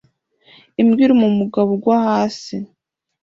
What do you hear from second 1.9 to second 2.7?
hasi